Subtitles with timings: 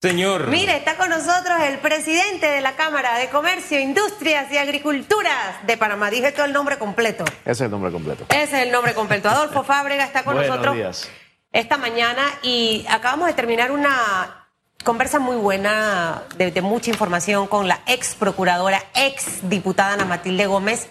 [0.00, 0.46] Señor.
[0.46, 5.76] Mire, está con nosotros el presidente de la Cámara de Comercio, Industrias y Agriculturas de
[5.76, 6.08] Panamá.
[6.08, 7.24] Dije todo el nombre completo.
[7.44, 8.24] Ese es el nombre completo.
[8.28, 9.28] Ese es el nombre completo.
[9.28, 11.08] Adolfo Fábrega está con Buenos nosotros días.
[11.50, 14.46] esta mañana y acabamos de terminar una
[14.84, 20.46] conversa muy buena de, de mucha información con la ex procuradora, ex diputada Ana Matilde
[20.46, 20.88] Gómez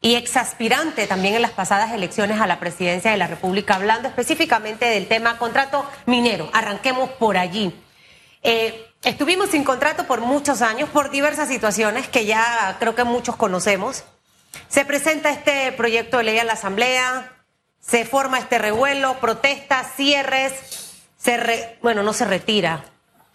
[0.00, 4.08] y ex aspirante también en las pasadas elecciones a la presidencia de la República, hablando
[4.08, 6.48] específicamente del tema contrato minero.
[6.54, 7.82] Arranquemos por allí.
[8.48, 13.34] Eh, estuvimos sin contrato por muchos años, por diversas situaciones que ya creo que muchos
[13.34, 14.04] conocemos.
[14.68, 17.32] Se presenta este proyecto de ley a la Asamblea,
[17.80, 20.52] se forma este revuelo, protestas, cierres,
[21.18, 22.84] se re- bueno, no se retira,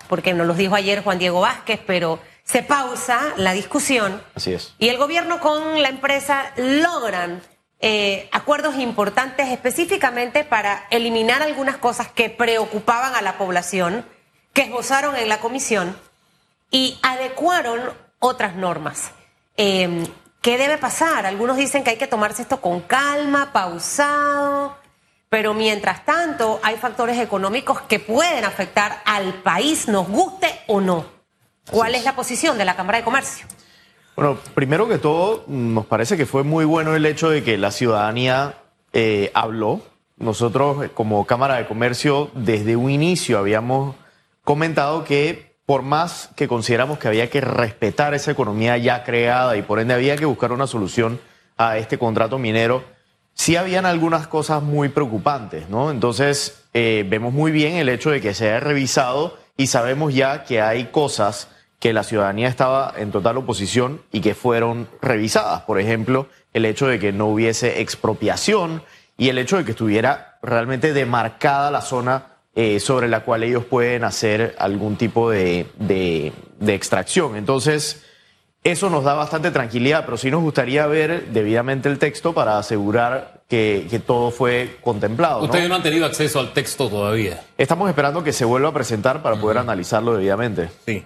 [0.08, 4.22] porque nos lo dijo ayer Juan Diego Vázquez, pero se pausa la discusión.
[4.36, 4.74] Así es.
[4.80, 7.42] Y el gobierno con la empresa logran
[7.82, 14.06] eh, acuerdos importantes específicamente para eliminar algunas cosas que preocupaban a la población,
[14.54, 15.96] que esbozaron en la comisión
[16.70, 17.82] y adecuaron
[18.20, 19.12] otras normas.
[19.58, 20.06] Eh,
[20.42, 21.28] ¿Qué debe pasar?
[21.28, 24.76] Algunos dicen que hay que tomarse esto con calma, pausado,
[25.30, 31.06] pero mientras tanto hay factores económicos que pueden afectar al país, nos guste o no.
[31.70, 33.46] ¿Cuál es la posición de la Cámara de Comercio?
[34.16, 37.70] Bueno, primero que todo, nos parece que fue muy bueno el hecho de que la
[37.70, 38.56] ciudadanía
[38.94, 39.82] eh, habló.
[40.18, 43.96] Nosotros, eh, como Cámara de Comercio, desde un inicio habíamos
[44.44, 49.62] comentado que por más que consideramos que había que respetar esa economía ya creada y
[49.62, 51.20] por ende había que buscar una solución
[51.58, 52.84] a este contrato minero,
[53.34, 55.92] sí habían algunas cosas muy preocupantes, ¿no?
[55.92, 60.44] Entonces, eh, vemos muy bien el hecho de que se haya revisado y sabemos ya
[60.44, 61.48] que hay cosas
[61.80, 65.62] que la ciudadanía estaba en total oposición y que fueron revisadas.
[65.62, 68.84] Por ejemplo, el hecho de que no hubiese expropiación
[69.18, 73.64] y el hecho de que estuviera realmente demarcada la zona eh, sobre la cual ellos
[73.66, 77.36] pueden hacer algún tipo de, de- de extracción.
[77.36, 78.04] Entonces,
[78.64, 83.42] eso nos da bastante tranquilidad, pero sí nos gustaría ver debidamente el texto para asegurar
[83.48, 85.44] que, que todo fue contemplado.
[85.44, 87.42] Ustedes no han tenido acceso al texto todavía.
[87.58, 90.70] Estamos esperando que se vuelva a presentar para poder analizarlo debidamente.
[90.86, 91.04] Sí.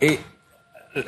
[0.00, 0.20] Eh,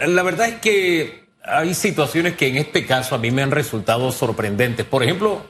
[0.06, 4.11] la verdad es que hay situaciones que en este caso a mí me han resultado
[4.11, 4.84] sorprendentes.
[4.84, 5.41] Por ejemplo,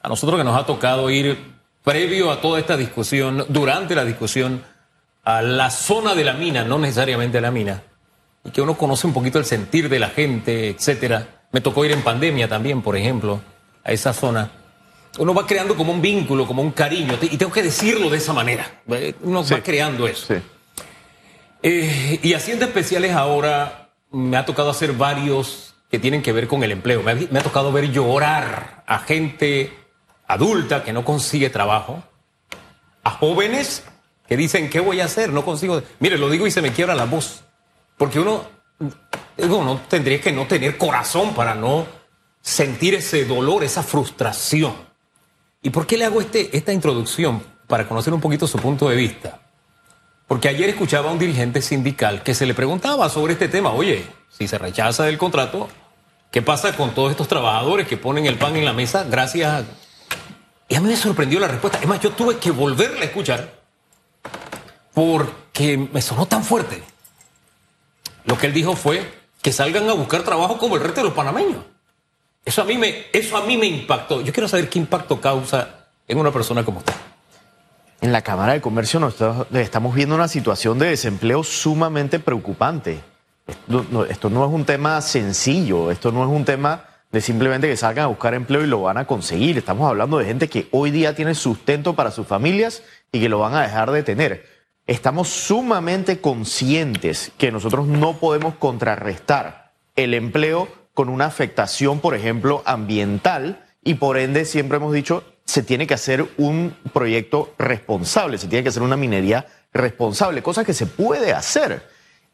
[0.00, 1.36] a nosotros que nos ha tocado ir
[1.84, 4.62] previo a toda esta discusión, durante la discusión,
[5.24, 7.82] a la zona de la mina, no necesariamente a la mina,
[8.44, 11.42] y que uno conoce un poquito el sentir de la gente, etcétera.
[11.52, 13.40] Me tocó ir en pandemia también, por ejemplo,
[13.84, 14.50] a esa zona.
[15.18, 18.32] Uno va creando como un vínculo, como un cariño, y tengo que decirlo de esa
[18.32, 18.80] manera.
[18.88, 19.54] Eh, Uno Sí.
[19.54, 20.26] va creando eso.
[20.34, 20.40] Sí.
[21.62, 26.64] Eh, y haciendo especiales ahora, me ha tocado hacer varios que tienen que ver con
[26.64, 27.02] el empleo.
[27.02, 29.72] Me ha, me ha tocado ver llorar a gente
[30.32, 32.02] adulta que no consigue trabajo,
[33.04, 33.84] a jóvenes
[34.28, 35.30] que dicen, ¿qué voy a hacer?
[35.30, 35.82] No consigo.
[36.00, 37.44] Mire, lo digo y se me quiebra la voz.
[37.96, 38.44] Porque uno,
[39.38, 41.86] uno tendría que no tener corazón para no
[42.40, 44.74] sentir ese dolor, esa frustración.
[45.62, 47.42] ¿Y por qué le hago este, esta introducción?
[47.66, 49.40] Para conocer un poquito su punto de vista.
[50.26, 54.06] Porque ayer escuchaba a un dirigente sindical que se le preguntaba sobre este tema, oye,
[54.30, 55.68] si se rechaza el contrato,
[56.30, 59.64] ¿qué pasa con todos estos trabajadores que ponen el pan en la mesa gracias a...
[60.72, 61.78] Y a mí me sorprendió la respuesta.
[61.82, 63.60] Es más, yo tuve que volverla a escuchar
[64.94, 66.82] porque me sonó tan fuerte.
[68.24, 69.06] Lo que él dijo fue
[69.42, 71.62] que salgan a buscar trabajo como el resto de los panameños.
[72.42, 74.22] Eso a mí me, eso a mí me impactó.
[74.22, 76.94] Yo quiero saber qué impacto causa en una persona como usted.
[78.00, 82.98] En la Cámara de Comercio nosotros estamos viendo una situación de desempleo sumamente preocupante.
[84.08, 88.06] Esto no es un tema sencillo, esto no es un tema de simplemente que salgan
[88.06, 89.58] a buscar empleo y lo van a conseguir.
[89.58, 93.38] Estamos hablando de gente que hoy día tiene sustento para sus familias y que lo
[93.38, 94.46] van a dejar de tener.
[94.86, 102.62] Estamos sumamente conscientes que nosotros no podemos contrarrestar el empleo con una afectación, por ejemplo,
[102.64, 108.48] ambiental y por ende siempre hemos dicho se tiene que hacer un proyecto responsable, se
[108.48, 111.82] tiene que hacer una minería responsable, cosa que se puede hacer.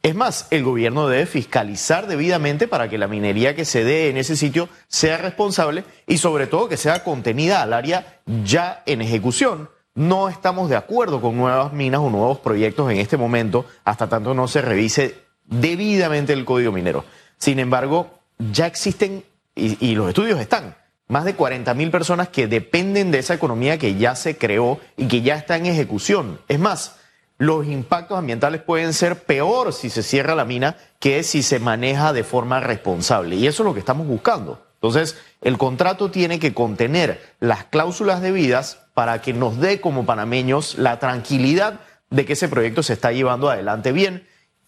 [0.03, 4.17] Es más, el gobierno debe fiscalizar debidamente para que la minería que se dé en
[4.17, 9.71] ese sitio sea responsable y sobre todo que sea contenida al área ya en ejecución.
[9.95, 14.35] No estamos de acuerdo con nuevas minas o nuevos proyectos en este momento hasta tanto
[14.35, 17.05] no se revise debidamente el código minero.
[17.37, 19.25] Sin embargo, ya existen
[19.57, 20.77] y, y los estudios están
[21.09, 25.09] más de 40 mil personas que dependen de esa economía que ya se creó y
[25.09, 26.41] que ya está en ejecución.
[26.49, 26.97] Es más,
[27.39, 32.13] los impactos ambientales pueden ser peor si se cierra la mina que si se maneja
[32.13, 33.37] de forma responsable.
[33.37, 34.67] Y eso es lo que estamos buscando.
[34.75, 40.79] Entonces, el contrato tiene que contener las cláusulas debidas para que nos dé como panameños
[40.79, 41.81] la tranquilidad
[42.11, 44.27] de que ese proyecto se está llevando adelante bien.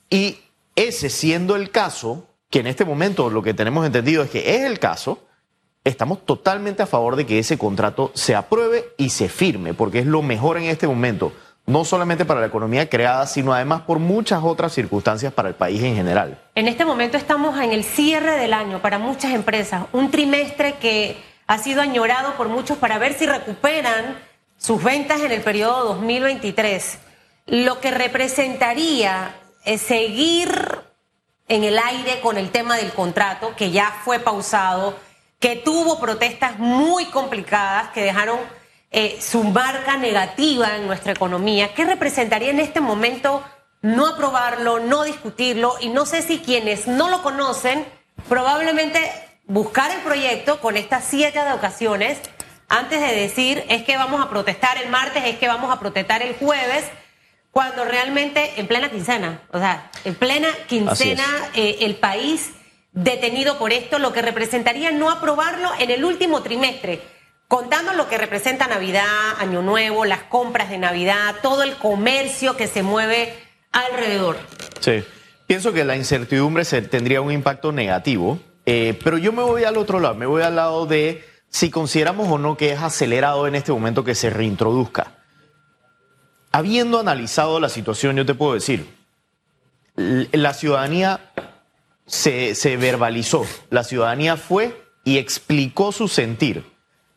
[0.08, 0.38] Y
[0.76, 4.62] ese siendo el caso, que en este momento lo que tenemos entendido es que es
[4.62, 5.26] el caso,
[5.84, 10.06] estamos totalmente a favor de que ese contrato se apruebe y se firme, porque es
[10.06, 11.32] lo mejor en este momento,
[11.70, 15.82] no solamente para la economía creada, sino además por muchas otras circunstancias para el país
[15.82, 16.38] en general.
[16.54, 21.16] En este momento estamos en el cierre del año para muchas empresas, un trimestre que
[21.46, 24.18] ha sido añorado por muchos para ver si recuperan
[24.58, 26.98] sus ventas en el periodo 2023,
[27.46, 29.34] lo que representaría
[29.64, 30.50] es seguir
[31.48, 34.96] en el aire con el tema del contrato, que ya fue pausado,
[35.38, 38.38] que tuvo protestas muy complicadas que dejaron
[38.90, 41.74] eh, su marca negativa en nuestra economía.
[41.74, 43.42] ¿Qué representaría en este momento
[43.82, 45.74] no aprobarlo, no discutirlo?
[45.80, 47.86] Y no sé si quienes no lo conocen,
[48.28, 49.10] probablemente
[49.46, 52.18] buscar el proyecto con estas siete ocasiones
[52.70, 56.22] antes de decir es que vamos a protestar el martes, es que vamos a protestar
[56.22, 56.84] el jueves,
[57.50, 62.52] cuando realmente en plena quincena, o sea, en plena quincena eh, el país
[62.92, 67.02] detenido por esto, lo que representaría no aprobarlo en el último trimestre,
[67.50, 72.68] contando lo que representa Navidad, Año Nuevo, las compras de Navidad, todo el comercio que
[72.68, 73.34] se mueve
[73.72, 74.36] alrededor.
[74.78, 75.02] Sí,
[75.48, 79.98] pienso que la incertidumbre tendría un impacto negativo, eh, pero yo me voy al otro
[79.98, 83.72] lado, me voy al lado de si consideramos o no que es acelerado en este
[83.72, 85.18] momento que se reintroduzca.
[86.52, 88.86] Habiendo analizado la situación, yo te puedo decir,
[89.96, 91.32] la ciudadanía
[92.06, 96.69] se, se verbalizó, la ciudadanía fue y explicó su sentir,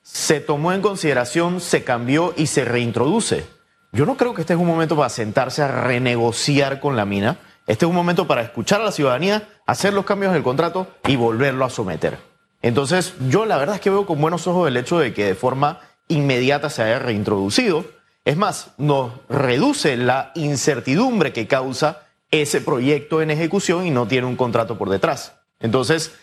[0.03, 3.47] se tomó en consideración, se cambió y se reintroduce.
[3.93, 7.37] Yo no creo que este es un momento para sentarse a renegociar con la mina.
[7.65, 11.15] Este es un momento para escuchar a la ciudadanía, hacer los cambios del contrato y
[11.15, 12.17] volverlo a someter.
[12.61, 15.35] Entonces, yo la verdad es que veo con buenos ojos el hecho de que de
[15.35, 15.79] forma
[16.09, 17.85] inmediata se haya reintroducido.
[18.25, 24.27] Es más, nos reduce la incertidumbre que causa ese proyecto en ejecución y no tiene
[24.27, 25.33] un contrato por detrás.
[25.59, 26.13] Entonces,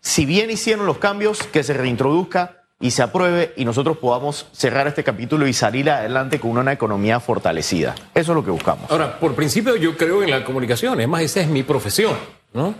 [0.00, 4.88] si bien hicieron los cambios, que se reintroduzca y se apruebe y nosotros podamos cerrar
[4.88, 7.94] este capítulo y salir adelante con una economía fortalecida.
[8.14, 8.90] Eso es lo que buscamos.
[8.90, 12.16] Ahora, por principio yo creo en la comunicación, es más, esa es mi profesión,
[12.54, 12.74] ¿no?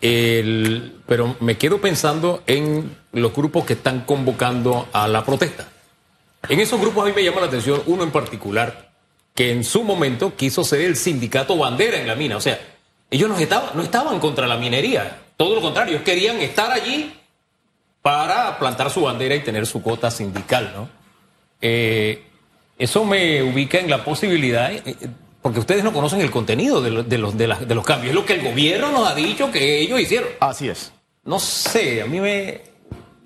[0.00, 5.66] Pero me quedo pensando en los grupos que están convocando a la protesta.
[6.48, 8.92] En esos grupos a mí me llama la atención uno en particular
[9.34, 12.36] que en su momento quiso ser el sindicato bandera en la mina.
[12.36, 12.60] O sea,
[13.10, 17.12] ellos no estaban, no estaban contra la minería, todo lo contrario, ellos querían estar allí
[18.08, 20.88] para plantar su bandera y tener su cuota sindical, ¿no?
[21.60, 22.24] Eh,
[22.78, 24.96] eso me ubica en la posibilidad eh,
[25.42, 28.08] porque ustedes no conocen el contenido de, los, de, los, de, los cambios.
[28.08, 30.30] Es lo que el gobierno nos ha dicho que ellos hicieron.
[30.40, 30.90] Así es.
[31.22, 32.62] No sé, a mí me...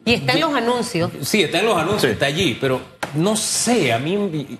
[0.04, 1.12] Y está en los anuncios.
[1.20, 2.80] Sí, está en los anuncios, está allí, pero
[3.14, 4.58] no sé, a mí...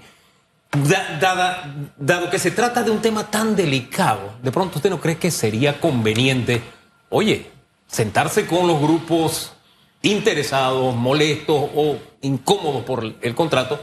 [1.98, 5.32] dado que se trata de un tema tan delicado, de pronto usted no cree que
[5.32, 6.62] sería conveniente,
[7.08, 7.50] oye,
[7.88, 9.54] sentarse con los grupos
[10.02, 13.80] interesados, molestos o incómodos por el contrato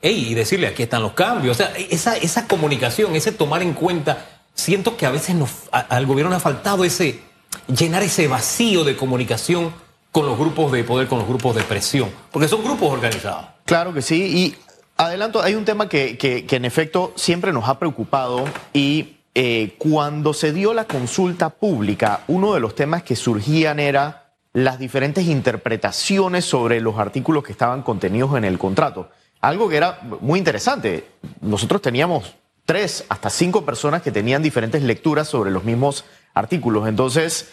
[0.00, 1.56] y decirle aquí están los cambios.
[1.56, 5.36] O sea, esa, esa comunicación, ese tomar en cuenta, siento que a veces
[5.70, 7.20] al gobierno le ha faltado ese,
[7.66, 9.72] llenar ese vacío de comunicación
[10.12, 13.46] con los grupos de poder, con los grupos de presión, porque son grupos organizados.
[13.64, 14.56] Claro que sí, y
[14.96, 20.32] adelanto, hay un tema que, que, en efecto siempre nos ha preocupado y eh, cuando
[20.32, 24.27] se dio la consulta pública, uno de los temas que surgían era
[24.64, 29.08] las diferentes interpretaciones sobre los artículos que estaban contenidos en el contrato
[29.40, 31.06] algo que era muy interesante.
[31.40, 32.34] Nosotros teníamos
[32.64, 36.88] tres hasta cinco personas que tenían diferentes lecturas sobre los mismos artículos.
[36.88, 37.50] Entonces,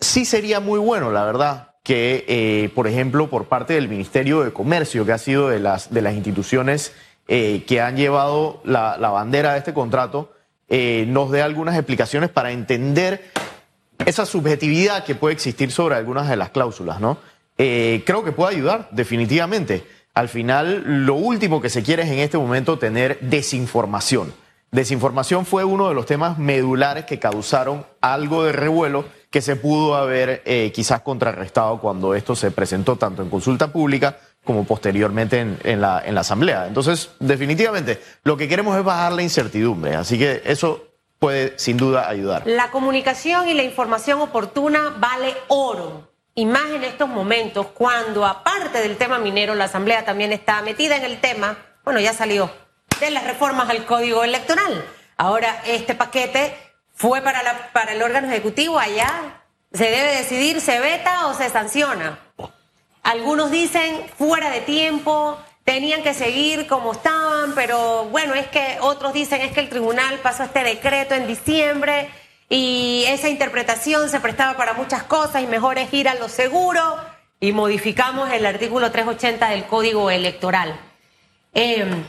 [0.00, 4.52] sí sería muy bueno, la verdad, que, eh, por ejemplo, por parte del Ministerio de
[4.52, 6.92] Comercio, que ha sido de las, de las instituciones
[7.28, 10.32] eh, que han llevado la, bandera de este contrato,
[10.68, 13.30] eh, nos dé algunas explicaciones para entender
[14.04, 17.18] esa subjetividad que puede existir sobre algunas de las cláusulas, ¿no?
[17.56, 19.84] creo que puede ayudar, definitivamente
[20.18, 24.34] al final lo último que se quiere es en este momento tener desinformación.
[24.72, 29.94] Desinformación fue uno de los temas medulares que causaron algo de revuelo que se pudo
[29.94, 35.80] haber eh, quizás contrarrestado cuando esto se presentó tanto en consulta pública como posteriormente en,
[35.80, 36.66] la, en la Asamblea.
[36.66, 40.87] Entonces, definitivamente, lo que queremos es bajar la incertidumbre, así que eso
[41.18, 42.46] puede sin duda ayudar.
[42.46, 46.08] La comunicación y la información oportuna vale oro
[46.38, 50.94] y más en estos momentos, cuando aparte del tema minero, la Asamblea también está metida
[50.94, 52.48] en el tema, bueno, ya salió,
[53.00, 54.84] de las reformas al Código Electoral.
[55.16, 56.56] Ahora, este paquete
[56.94, 59.42] fue para, la, para el órgano ejecutivo allá.
[59.72, 62.20] Se debe decidir, se veta o se sanciona.
[63.02, 65.36] Algunos dicen fuera de tiempo,
[65.68, 70.18] tenían que seguir como estaban, pero bueno, es que otros dicen es que el tribunal
[70.20, 72.08] pasó este decreto en diciembre
[72.48, 76.80] y esa interpretación se prestaba para muchas cosas y mejor es ir a lo seguro
[77.38, 80.74] y modificamos el artículo 380 del Código Electoral.
[81.52, 82.02] Em,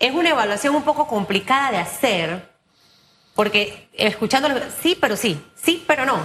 [0.00, 2.50] es una evaluación un poco complicada de hacer,
[3.36, 6.18] porque escuchándolo, sí, pero sí, sí, pero no.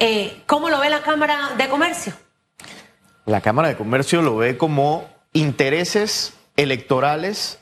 [0.00, 2.12] Eh, ¿Cómo lo ve la Cámara de Comercio?
[3.24, 7.58] La Cámara de Comercio lo ve como intereses electorales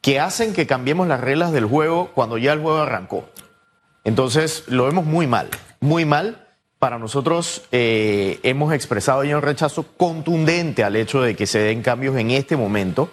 [0.00, 3.28] que hacen que cambiemos las reglas del juego cuando ya el juego arrancó.
[4.04, 5.48] Entonces, lo vemos muy mal,
[5.80, 6.48] muy mal.
[6.78, 11.82] Para nosotros eh, hemos expresado ya un rechazo contundente al hecho de que se den
[11.82, 13.10] cambios en este momento.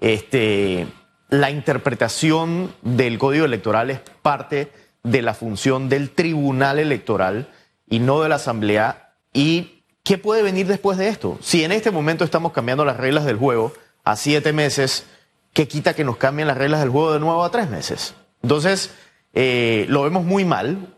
[0.00, 0.86] Este,
[1.28, 4.70] la interpretación del código electoral es parte
[5.02, 7.48] de la función del tribunal electoral
[7.88, 9.14] y no de la asamblea.
[9.32, 9.77] ¿Y
[10.08, 11.36] qué puede venir después de esto?
[11.42, 13.74] Si en este momento estamos cambiando las reglas del juego
[14.04, 15.04] a siete meses,
[15.52, 18.14] ¿qué quita que nos cambien las reglas del juego de nuevo a tres meses?
[18.42, 18.90] Entonces,
[19.34, 20.96] eh, lo vemos muy mal.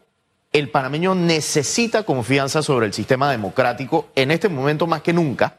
[0.52, 5.58] El panameño necesita confianza sobre el sistema democrático en este momento más que nunca.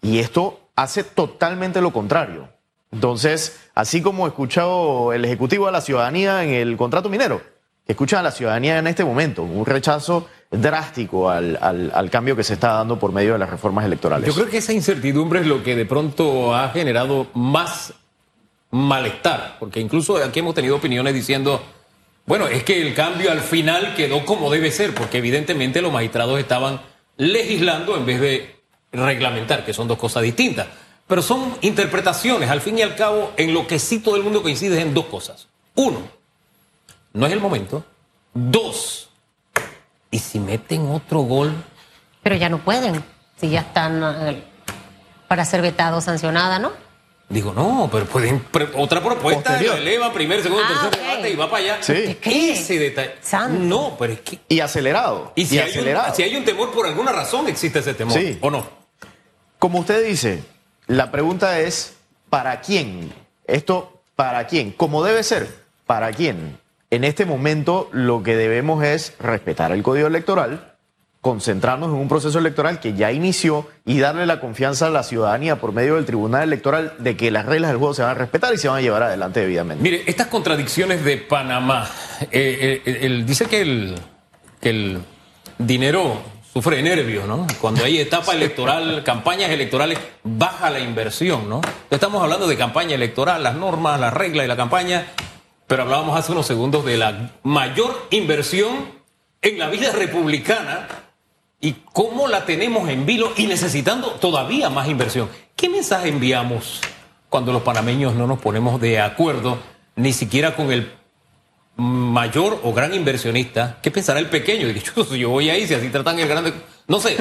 [0.00, 2.48] Y esto hace totalmente lo contrario.
[2.92, 7.42] Entonces, así como escuchado el Ejecutivo a la ciudadanía en el contrato minero,
[7.88, 12.54] escucha a la ciudadanía en este momento, un rechazo drástico al, al, cambio que se
[12.54, 14.28] está dando por medio de las reformas electorales.
[14.28, 17.92] Yo creo que esa incertidumbre es lo que de pronto ha generado más
[18.70, 21.60] malestar, porque incluso aquí hemos tenido opiniones diciendo
[22.28, 26.38] bueno, es que el cambio al final quedó como debe ser, porque evidentemente los magistrados
[26.38, 26.78] estaban
[27.16, 28.56] legislando en vez de
[28.92, 30.66] reglamentar, que son dos cosas distintas.
[31.06, 34.42] Pero son interpretaciones, al fin y al cabo, en lo que sí todo el mundo
[34.42, 35.48] coincide en dos cosas.
[35.74, 36.02] Uno,
[37.18, 37.84] no es el momento.
[38.32, 39.10] Dos,
[40.10, 41.52] ¿y si meten otro gol?
[42.22, 43.02] Pero ya no pueden,
[43.40, 44.42] si ya están eh,
[45.26, 46.72] para ser vetados, sancionada, ¿no?
[47.28, 48.42] Digo, no, pero pueden
[48.76, 51.82] otra propuesta lo eleva primer, segundo, ah, tercer debate y va para allá.
[51.82, 52.16] Sí.
[52.22, 52.52] ¿Qué?
[52.52, 53.16] Ese detalle.
[53.50, 54.38] No, pero es que.
[54.48, 55.32] Y acelerado.
[55.34, 56.08] Y si, hay, acelerado.
[56.08, 58.18] Un, si hay un temor por alguna razón, existe ese temor.
[58.18, 58.38] Sí.
[58.40, 58.66] ¿O no?
[59.58, 60.42] Como usted dice,
[60.86, 61.96] la pregunta es:
[62.30, 63.12] ¿para quién?
[63.46, 64.72] Esto, ¿para quién?
[64.72, 66.58] Como debe ser, ¿para quién?
[66.90, 70.78] En este momento, lo que debemos es respetar el código electoral
[71.20, 75.56] concentrarnos en un proceso electoral que ya inició y darle la confianza a la ciudadanía
[75.56, 78.54] por medio del Tribunal Electoral de que las reglas del juego se van a respetar
[78.54, 79.82] y se van a llevar adelante debidamente.
[79.82, 81.88] Mire, estas contradicciones de Panamá,
[82.30, 83.94] eh, eh dice que el,
[84.60, 85.00] que el
[85.58, 87.46] dinero sufre nervios, ¿no?
[87.60, 91.60] Cuando hay etapa electoral, campañas electorales, baja la inversión, ¿no?
[91.90, 95.08] Estamos hablando de campaña electoral, las normas, las reglas y la campaña,
[95.68, 98.90] pero hablábamos hace unos segundos de la mayor inversión
[99.42, 100.88] en la vida republicana
[101.60, 105.28] y cómo la tenemos en vilo y necesitando todavía más inversión.
[105.54, 106.80] ¿Qué mensaje enviamos
[107.28, 109.58] cuando los panameños no nos ponemos de acuerdo
[109.94, 110.90] ni siquiera con el
[111.76, 113.78] mayor o gran inversionista?
[113.82, 114.68] ¿Qué pensará el pequeño?
[114.96, 116.54] Yo, yo voy ahí, si así tratan el grande...
[116.86, 117.14] No sé,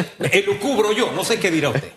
[0.47, 1.91] lo cubro yo, no sé qué dirá usted.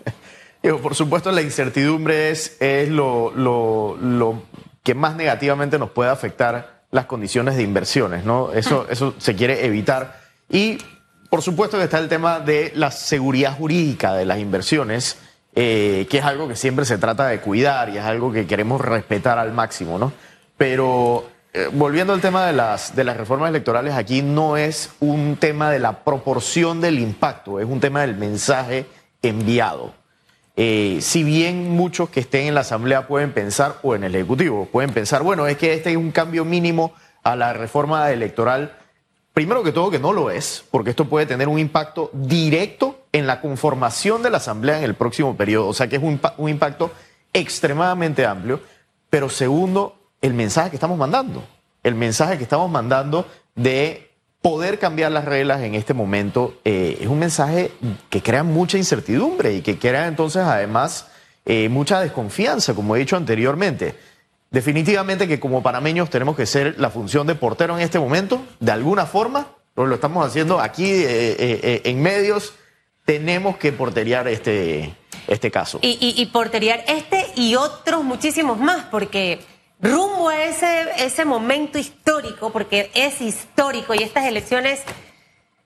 [0.81, 3.31] por supuesto, la incertidumbre es, es lo,
[4.83, 8.51] que más negativamente nos puede afectar las condiciones de inversiones, ¿no?
[8.51, 10.19] Eso, eso se quiere evitar.
[10.49, 10.77] Y
[11.29, 15.17] por supuesto que está el tema de la seguridad jurídica de las inversiones,
[15.55, 18.81] eh, que es algo que siempre se trata de cuidar y es algo que queremos
[18.81, 20.11] respetar al máximo, ¿no?
[20.57, 25.37] Pero eh, volviendo al tema de las, de las reformas electorales, aquí no es un
[25.37, 28.85] tema de la proporción del impacto, es un tema del mensaje
[29.21, 29.93] enviado.
[30.55, 34.67] Eh, si bien muchos que estén en la Asamblea pueden pensar, o en el Ejecutivo,
[34.71, 36.93] pueden pensar, bueno, es que este es un cambio mínimo
[37.23, 38.77] a la reforma electoral
[39.33, 43.27] Primero que todo que no lo es, porque esto puede tener un impacto directo en
[43.27, 46.91] la conformación de la Asamblea en el próximo periodo, o sea que es un, impacto
[47.31, 48.59] extremadamente amplio.
[49.09, 51.45] Pero segundo, el mensaje que estamos mandando,
[51.81, 54.10] el mensaje que estamos mandando de
[54.41, 57.71] poder cambiar las reglas en este momento eh, es un mensaje
[58.09, 61.07] que crea mucha incertidumbre y que crea entonces además
[61.45, 63.95] eh, mucha desconfianza, como he dicho anteriormente.
[64.49, 68.71] Definitivamente que como panameños tenemos que ser la función de portero en este momento, de
[68.71, 72.53] alguna forma, lo estamos haciendo aquí eh, en medios,
[73.05, 74.93] tenemos que porteriar este,
[75.27, 75.79] este caso.
[75.81, 79.39] Y, y, porteriar este y otros muchísimos más, porque
[79.81, 84.81] rumbo a ese, ese momento histórico, porque es histórico y estas elecciones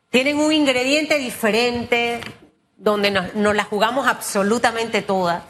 [0.10, 2.22] tienen un ingrediente diferente,
[2.78, 5.44] donde nos, nos la jugamos absolutamente todas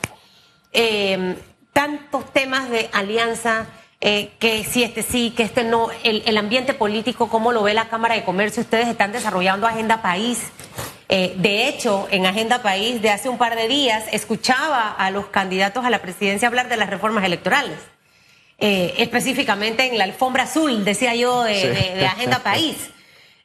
[1.75, 3.67] tantos temas de alianza,
[3.99, 7.89] eh, que si este sí, que este no, el, ambiente político, cómo lo ve la
[7.89, 10.39] Cámara de Comercio, ustedes están desarrollando agenda país.
[11.09, 15.25] Eh, de hecho, en Agenda País de hace un par de días escuchaba a los
[15.25, 17.77] candidatos a la presidencia hablar de las reformas electorales.
[18.57, 22.77] Eh, específicamente en la alfombra azul, decía yo, de, Agenda País.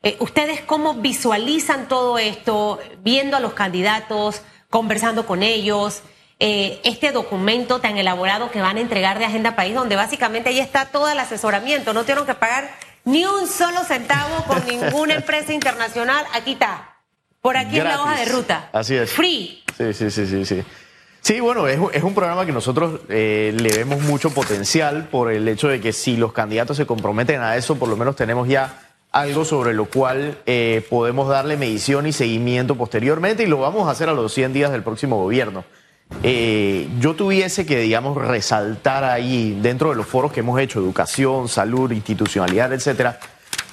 [0.02, 4.40] Eh, ¿Ustedes cómo visualizan todo esto, viendo a los candidatos,
[4.71, 6.02] conversando con ellos?
[6.38, 10.87] este documento tan elaborado que van a entregar de Agenda País, donde básicamente ahí está
[10.87, 12.71] todo el asesoramiento, no tuvieron que pagar
[13.05, 16.90] ni un solo centavo con ninguna empresa internacional, aquí está
[17.40, 18.69] por aquí es la hoja de ruta.
[18.73, 19.11] Así es.
[19.11, 19.62] Free.
[19.76, 20.45] Sí, sí, sí, sí.
[20.45, 20.64] Sí,
[21.20, 25.68] sí bueno, es, un programa que nosotros eh, le vemos mucho potencial por el hecho
[25.68, 28.80] de que si los candidatos se comprometen a eso, por lo menos tenemos ya
[29.12, 33.90] algo sobre lo cual eh, podemos darle medición y seguimiento posteriormente y lo vamos a
[33.90, 35.64] hacer a los 100 días del próximo gobierno.
[36.22, 41.48] Eh, yo tuviese que, digamos, resaltar ahí, dentro de los foros que hemos hecho, educación,
[41.48, 43.20] salud, institucionalidad, etcétera,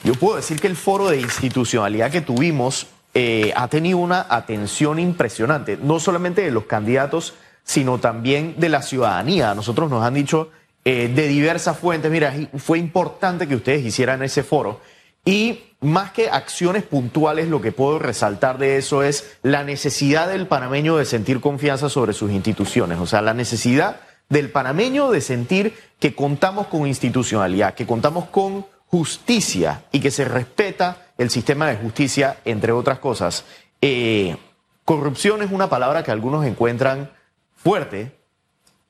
[0.04, 2.88] yo puedo decir que el foro de institucionalidad que tuvimos
[3.20, 7.34] eh, ha tenido una atención impresionante, no solamente de los candidatos,
[7.64, 9.56] sino también de la ciudadanía.
[9.56, 10.52] Nosotros nos han dicho
[10.86, 14.82] eh, de diversas fuentes, mira, fue importante que ustedes hicieran ese foro.
[15.26, 20.46] Y más que acciones puntuales, lo que puedo resaltar de eso es la necesidad del
[20.46, 25.74] panameño de sentir confianza sobre sus instituciones, o sea, la necesidad del panameño de sentir
[26.00, 31.78] que contamos con institucionalidad, que contamos con justicia y que se respeta el sistema de
[31.78, 33.46] justicia, entre otras cosas.
[33.82, 34.38] Eh,
[34.86, 37.12] corrupción es una palabra que algunos encuentran
[37.56, 38.12] fuerte,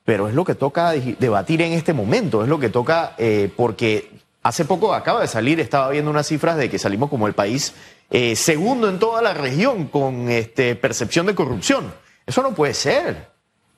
[0.04, 4.10] pero es lo que toca debatir en este momento, es lo que toca eh, porque
[4.42, 7.74] hace poco acaba de salir, estaba viendo unas cifras de que salimos como el país
[8.10, 11.92] eh, segundo en toda la región con este, percepción de corrupción.
[12.26, 13.30] Eso no puede ser.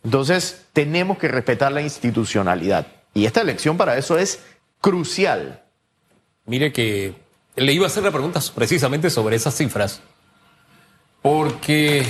[0.04, 2.86] Entonces tenemos que respetar la institucionalidad.
[3.12, 4.40] Y esta elección para eso es
[4.80, 5.59] crucial.
[6.50, 7.14] Mire que
[7.54, 10.00] le iba a hacer la pregunta precisamente sobre esas cifras,
[11.22, 12.04] porque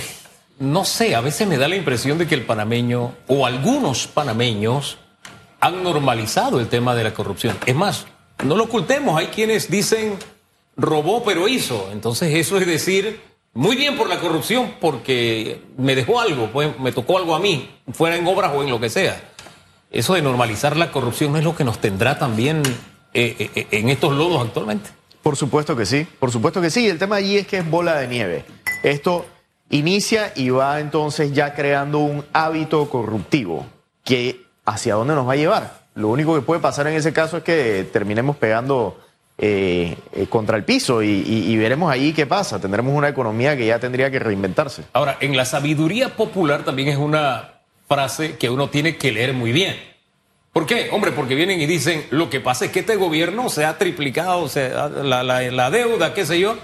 [0.59, 4.97] no sé, a veces me da la impresión de que el panameño o algunos panameños
[5.61, 7.55] han normalizado el tema de la corrupción.
[7.67, 8.07] Es más,
[8.43, 10.17] no lo ocultemos, hay quienes dicen
[10.75, 11.91] robó pero hizo.
[11.93, 13.21] Entonces eso es decir,
[13.53, 17.69] muy bien por la corrupción porque me dejó algo, pues, me tocó algo a mí,
[17.93, 19.21] fuera en obras o en lo que sea.
[19.91, 22.63] Eso de normalizar la corrupción es lo que nos tendrá también
[23.15, 24.91] eh, eh, eh, en estos lodos actualmente.
[25.23, 26.89] Por supuesto que sí, por supuesto que sí.
[26.89, 28.45] El tema allí es que es bola de nieve.
[28.83, 29.27] Esto
[29.69, 33.67] inicia y va entonces ya creando un hábito corruptivo
[34.05, 35.81] que hacia dónde nos va a llevar.
[35.95, 38.99] Lo único que puede pasar en ese caso es que terminemos pegando
[39.43, 42.61] eh, eh, contra el piso y, y, veremos ahí qué pasa.
[42.61, 44.85] Tendremos una economía que ya tendría que reinventarse.
[44.93, 47.55] Ahora, en la sabiduría popular también es una
[47.89, 49.77] frase que uno tiene que leer muy bien.
[50.53, 50.91] ¿Por qué?
[50.91, 54.49] Hombre, porque vienen y dicen, lo que pasa es que este gobierno se ha triplicado
[55.05, 56.59] la, deuda, qué sé yo,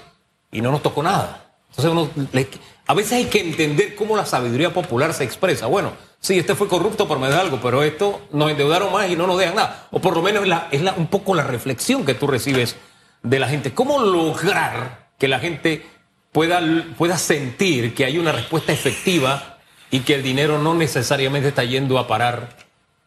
[0.51, 1.55] y no nos tocó nada.
[1.77, 2.49] Entonces
[2.89, 5.67] a veces hay que entender cómo la sabiduría popular se expresa.
[5.67, 9.27] Bueno, sí, este fue corrupto por medio algo, pero esto nos endeudaron más y no
[9.27, 9.89] nos dejan nada.
[9.93, 12.77] O por lo menos es, la, un poco la reflexión que tú recibes
[13.23, 13.73] de la gente.
[13.73, 15.87] ¿Cómo lograr que la gente
[16.33, 16.61] pueda,
[16.99, 19.59] pueda sentir que hay una respuesta efectiva
[19.91, 22.66] y que el dinero no necesariamente está yendo a parar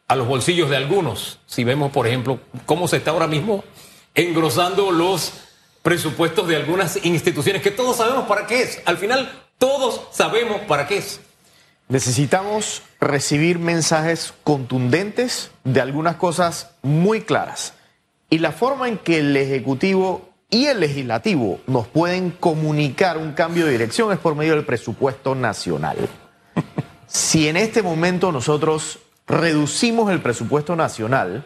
[0.09, 1.39] a los bolsillos de algunos.
[1.45, 3.63] Si vemos, por ejemplo, cómo se está ahora mismo
[4.15, 5.33] engrosando los
[5.83, 8.81] presupuestos de algunas instituciones que todos sabemos para qué es.
[8.85, 11.21] Al final, todos sabemos para qué es.
[11.87, 17.75] Necesitamos recibir mensajes contundentes de algunas cosas muy claras.
[18.31, 23.67] Y la forma en que el Ejecutivo y el Legislativo nos pueden comunicar un cambio
[23.67, 25.97] de dirección es por medio del presupuesto nacional.
[27.11, 31.45] Si en este momento nosotros reducimos el presupuesto nacional,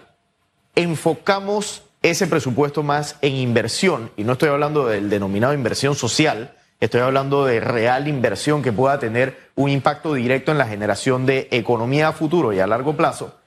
[0.76, 7.02] enfocamos ese presupuesto más en inversión, y no estoy hablando del denominado inversión social, estoy
[7.02, 12.08] hablando de real inversión que pueda tener un impacto directo en la generación de economía
[12.08, 13.38] a futuro y a largo plazo,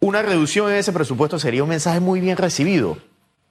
[0.00, 2.98] una reducción en ese presupuesto sería un mensaje muy bien recibido.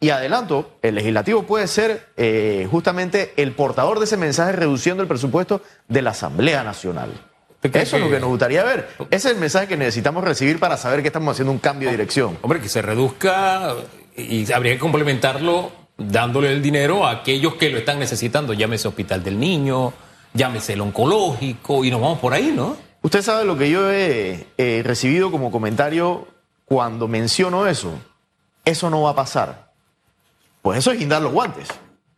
[0.01, 5.07] Y adelanto, el legislativo puede ser eh, justamente el portador de ese mensaje reduciendo el
[5.07, 7.30] presupuesto de la Asamblea Nacional.
[7.63, 8.89] Eso es lo que nos gustaría ver.
[9.11, 11.93] Ese es el mensaje que necesitamos recibir para saber que estamos haciendo un cambio de
[11.93, 12.37] dirección.
[12.41, 13.75] Hombre, que se reduzca
[14.17, 18.53] y habría que complementarlo dándole el dinero a aquellos que lo están necesitando.
[18.53, 19.93] Llámese Hospital del Niño,
[20.33, 22.75] llámese el oncológico y nos vamos por ahí, ¿no?
[23.03, 24.45] Usted sabe lo que yo he,
[24.83, 26.27] recibido como comentario
[26.65, 27.93] cuando menciono eso.
[28.63, 29.71] Eso no va a pasar.
[30.61, 31.67] Pues eso es guindar los guantes.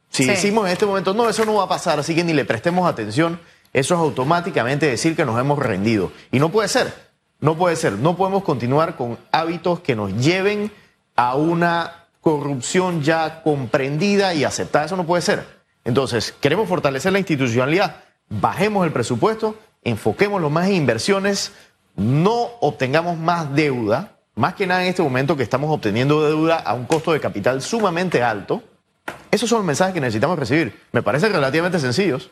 [0.09, 2.45] Si decimos en este momento, no, eso no va a pasar, así que ni le
[2.45, 3.39] prestemos atención
[3.73, 6.11] eso es automáticamente decir que nos hemos rendido.
[6.31, 6.93] Y no puede ser,
[7.39, 7.93] no puede ser.
[7.93, 10.71] No podemos continuar con hábitos que nos lleven
[11.15, 14.85] a una corrupción ya comprendida y aceptada.
[14.85, 15.45] Eso no puede ser.
[15.83, 17.97] Entonces, queremos fortalecer la institucionalidad,
[18.29, 21.51] bajemos el presupuesto, enfoquémoslo más en inversiones,
[21.97, 26.73] no obtengamos más deuda, más que nada en este momento que estamos obteniendo deuda a
[26.73, 28.63] un costo de capital sumamente alto.
[29.31, 30.79] Esos son los mensajes que necesitamos recibir.
[30.93, 32.31] Me parecen relativamente sencillos.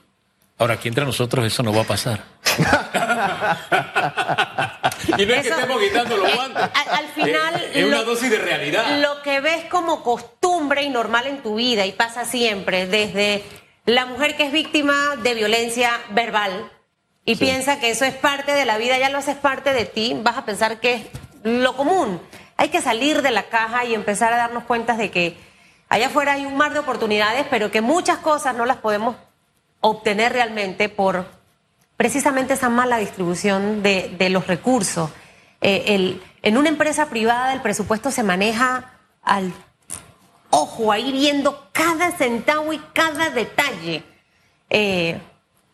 [0.61, 2.21] Ahora, aquí entre nosotros eso no va a pasar.
[5.17, 6.69] y no es que estemos quitando los guantes.
[6.87, 7.71] Al, final.
[7.73, 8.99] es una dosis de realidad.
[8.99, 13.43] Lo que ves como costumbre y normal en tu vida y pasa siempre, desde
[13.85, 16.71] la mujer que es víctima de violencia verbal
[17.25, 20.15] y piensa que eso es parte de la vida, ya lo haces parte de ti,
[20.21, 21.01] vas a pensar que es
[21.41, 22.21] lo común.
[22.57, 25.37] Hay que salir de la caja y empezar a darnos cuenta de que
[25.89, 29.15] allá afuera hay un mar de oportunidades, pero que muchas cosas no las podemos
[29.81, 31.25] obtener realmente por
[31.97, 35.09] precisamente esa mala distribución de, los recursos.
[35.61, 39.53] Eh, en una empresa privada el presupuesto se maneja al
[40.51, 44.03] ojo, ahí viendo cada centavo y cada detalle.
[44.69, 45.19] Eh,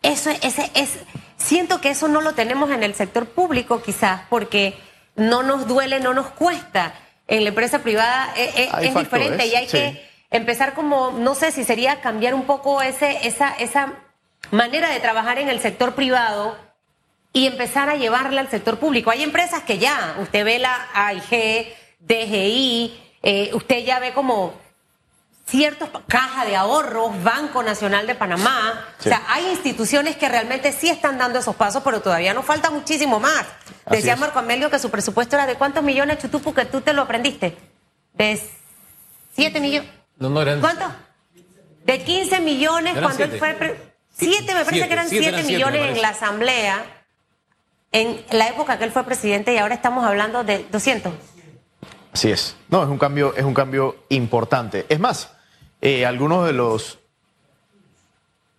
[0.02, 1.00] eso ese, es,
[1.38, 4.78] siento que eso no lo tenemos en el sector público quizás, porque
[5.16, 6.94] no nos duele, no nos cuesta.
[7.28, 11.64] En la empresa privada eh, es, diferente y hay que empezar como, no sé si
[11.64, 13.94] sería cambiar un poco ese, esa, esa
[14.52, 16.58] manera de trabajar en el sector privado
[17.34, 19.12] y empezar a llevarla al sector público.
[19.12, 24.54] Hay empresas que ya, usted ve la AIG, DGI, eh, usted ya ve como
[25.46, 28.86] ciertos caja de ahorros, Banco Nacional de Panamá.
[29.00, 32.70] O sea, hay instituciones que realmente sí están dando esos pasos, pero todavía nos falta
[32.70, 33.46] muchísimo más.
[33.90, 37.04] Decía Marco Amelio que su presupuesto era de cuántos millones, Chutupu, que tú te lo
[37.04, 37.58] aprendiste.
[38.14, 38.42] De
[39.36, 39.97] 7 millones.
[40.20, 40.60] No, no eran.
[40.60, 40.86] ¿Cuánto?
[41.86, 43.88] De 15 millones cuando él fue.
[44.18, 46.98] Siete, me parece que eran 7 millones en la asamblea
[47.92, 51.14] en la época que él fue presidente y ahora estamos hablando de 200.
[52.12, 52.56] Así es.
[52.70, 54.86] No, es un cambio, es un cambio importante.
[54.90, 55.32] Es más,
[55.82, 57.00] eh, algunos de los...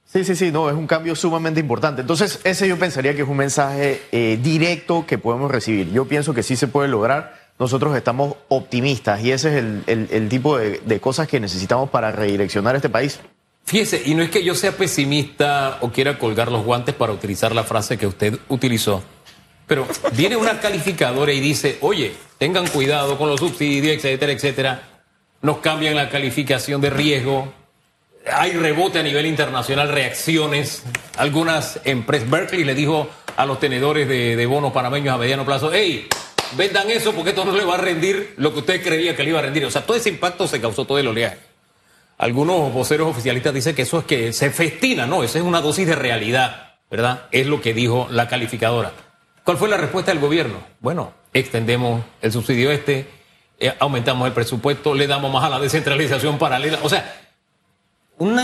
[0.06, 2.00] Sí, sí, sí, no, es un cambio sumamente importante.
[2.00, 5.92] Entonces, ese yo pensaría que es un mensaje eh, directo que podemos recibir.
[5.92, 7.47] Yo pienso que sí se puede lograr.
[7.58, 12.76] Nosotros estamos optimistas y ese es el, tipo de, de cosas que necesitamos para redireccionar
[12.76, 13.20] este país.
[13.64, 17.54] Fíjese, y no es que yo sea pesimista o quiera colgar los guantes para utilizar
[17.54, 19.02] la frase que usted utilizó,
[19.66, 24.82] pero viene una calificadora y dice, oye, tengan cuidado con los subsidios, etcétera, etcétera
[25.42, 27.52] nos cambian la calificación de riesgo,
[28.30, 30.82] hay rebote a nivel internacional, reacciones.
[31.16, 36.08] Algunas empresas, Berkeley le dijo a los tenedores de, bonos panameños a mediano plazo, hey,
[36.56, 39.30] vendan eso porque esto no le va a rendir lo que usted creía que le
[39.30, 39.64] iba a rendir.
[39.64, 41.38] O sea, todo ese impacto se causó todo el oleaje.
[42.18, 45.86] Algunos voceros oficialistas dicen que eso es que se festina, no, esa es una dosis
[45.86, 47.26] de realidad, ¿verdad?
[47.30, 48.92] Es lo que dijo la calificadora.
[49.44, 50.58] ¿Cuál fue la respuesta del gobierno?
[50.80, 53.06] Bueno, extendemos el subsidio este,
[53.60, 56.80] eh, aumentamos el presupuesto, le damos más a la descentralización paralela.
[56.82, 57.28] O sea,
[58.18, 58.34] un,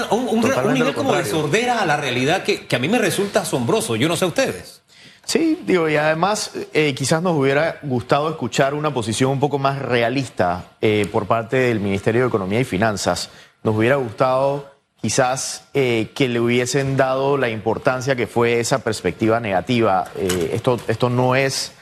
[0.73, 3.97] nivel como de sordera a la realidad que, a mí me resulta asombroso.
[3.97, 4.83] Yo no sé ustedes.
[5.25, 9.81] Sí, digo, y además eh, quizás nos hubiera gustado escuchar una posición un poco más
[9.81, 13.31] realista eh, por parte del Ministerio de Economía y Finanzas.
[13.63, 20.07] Nos hubiera gustado quizás que le hubiesen dado la importancia que fue esa perspectiva negativa.
[20.17, 21.73] esto, esto no es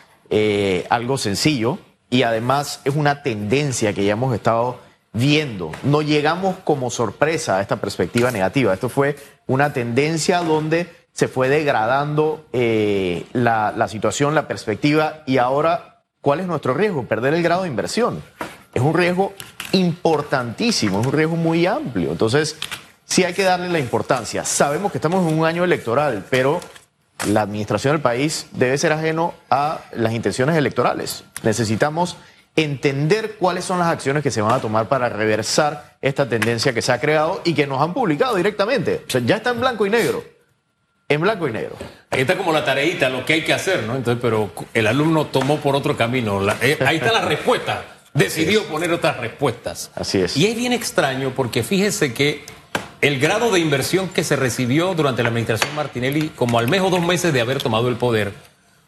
[0.88, 1.78] algo sencillo
[2.10, 4.80] y además es una tendencia que ya hemos estado
[5.12, 5.72] viendo.
[5.82, 8.74] No llegamos como sorpresa a esta perspectiva negativa.
[8.74, 16.04] Esto fue una tendencia donde se fue degradando eh, la, situación, la perspectiva y ahora,
[16.20, 17.04] ¿cuál es nuestro riesgo?
[17.04, 18.22] Perder el grado de inversión.
[18.74, 19.34] Es un riesgo
[19.72, 22.12] importantísimo, es un riesgo muy amplio.
[22.12, 22.56] Entonces,
[23.04, 24.44] sí hay que darle la importancia.
[24.44, 26.60] Sabemos que estamos en un año electoral, pero
[27.26, 31.24] la administración del país debe ser ajeno a las intenciones electorales.
[31.42, 32.16] Necesitamos
[32.56, 36.82] entender cuáles son las acciones que se van a tomar para reversar esta tendencia que
[36.82, 39.04] se ha creado y que nos han publicado directamente.
[39.06, 40.22] O sea, ya está en blanco y negro.
[41.08, 41.76] En blanco y negro.
[42.10, 43.96] Ahí está como la tareita, lo que hay que hacer, ¿no?
[43.96, 46.40] Entonces, pero el alumno tomó por otro camino.
[46.62, 47.84] Eh, ahí está la respuesta.
[48.14, 49.90] Decidió poner otras respuestas.
[49.94, 50.36] Así es.
[50.36, 52.44] Y es bien extraño porque fíjese que
[53.00, 56.90] el grado de inversión que se recibió durante la administración Martinelli, como al mes o
[56.90, 58.32] dos meses de haber tomado el poder,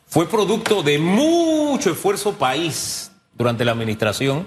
[0.06, 4.46] fue producto de mucho esfuerzo país durante la administración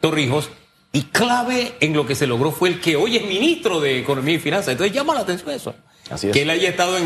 [0.00, 0.50] Torrijos
[0.92, 4.34] y clave en lo que se logró fue el que hoy es ministro de Economía
[4.34, 4.72] y Finanzas.
[4.72, 5.74] Entonces llama la atención eso.
[6.32, 6.96] Que él haya estado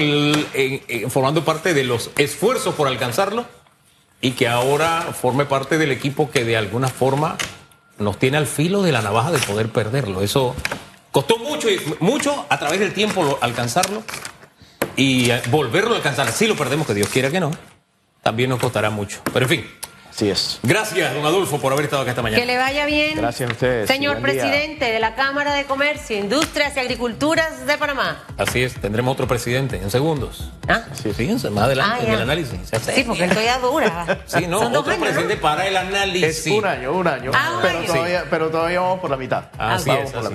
[1.08, 3.46] formando parte de los esfuerzos por alcanzarlo
[4.20, 7.36] y que ahora forme parte del equipo que de alguna forma
[7.98, 10.22] nos tiene al filo de la navaja de poder perderlo.
[10.22, 10.54] Eso
[11.12, 11.68] Costó mucho,
[12.00, 14.02] mucho a través del tiempo alcanzarlo
[14.96, 16.32] y eh, volverlo a alcanzar.
[16.32, 17.50] Si lo perdemos, que Dios quiera que no,
[18.22, 19.20] también nos costará mucho.
[19.30, 19.70] Pero en fin,
[20.14, 20.60] Así es.
[20.62, 22.38] Gracias, don Adolfo, por haber estado acá esta mañana.
[22.38, 23.16] Que le vaya bien.
[23.16, 23.88] Gracias a ustedes.
[23.88, 24.22] Señor día.
[24.22, 28.22] presidente de la Cámara de Comercio, Industrias y Agriculturas de Panamá.
[28.36, 30.50] Así es, tendremos otro presidente en segundos.
[30.68, 30.82] ¿Ah?
[30.92, 32.60] Sí, Fíjense, más adelante Ah, en el análisis.
[32.68, 34.18] Se hace- Sí, porque esto ya dura.
[34.26, 35.12] Sí, no, Son dos otro años, ¿no?
[35.12, 36.46] presidente para el análisis.
[36.46, 37.30] Es un año, un año.
[37.34, 37.86] Ah, un pero, año.
[37.86, 39.44] Todavía, pero todavía vamos por la mitad.
[39.58, 40.28] Así Vamos es, por la así